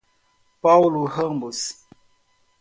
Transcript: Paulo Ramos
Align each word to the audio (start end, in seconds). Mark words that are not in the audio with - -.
Paulo 0.63 1.05
Ramos 1.05 1.85